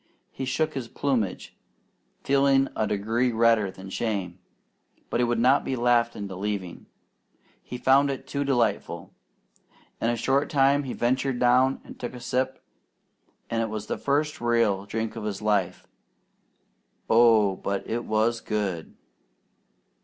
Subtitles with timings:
[0.31, 1.55] He shook his plumage,
[2.23, 4.39] feeling a degree redder from shame,
[5.11, 6.87] but he would not be laughed into leaving.
[7.61, 9.13] He found it too delightful.
[10.01, 12.65] In a short time he ventured down and took a sip,
[13.47, 15.85] and it was the first real drink of his life.
[17.07, 18.95] Oh, but it was good!